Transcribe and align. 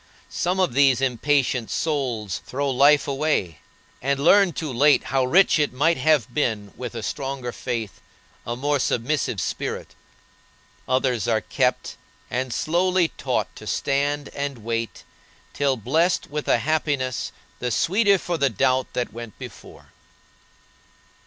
Some 0.31 0.59
of 0.59 0.73
these 0.73 0.99
impatient 0.99 1.69
souls 1.69 2.41
throw 2.47 2.71
life 2.71 3.07
away, 3.07 3.59
and 4.01 4.19
learn 4.19 4.51
too 4.51 4.73
late 4.73 5.03
how 5.03 5.23
rich 5.25 5.59
it 5.59 5.73
might 5.73 5.97
have 5.97 6.33
been 6.33 6.73
with 6.75 6.95
a 6.95 7.03
stronger 7.03 7.51
faith, 7.51 8.01
a 8.43 8.55
more 8.55 8.79
submissive 8.79 9.39
spirit. 9.39 9.93
Others 10.87 11.27
are 11.27 11.41
kept, 11.41 11.97
and 12.31 12.51
slowly 12.51 13.09
taught 13.09 13.55
to 13.55 13.67
stand 13.67 14.29
and 14.29 14.63
wait, 14.63 15.03
till 15.53 15.77
blest 15.77 16.31
with 16.31 16.47
a 16.47 16.57
happiness 16.57 17.31
the 17.59 17.69
sweeter 17.69 18.17
for 18.17 18.39
the 18.39 18.49
doubt 18.49 18.93
that 18.93 19.13
went 19.13 19.37
before. 19.37 19.91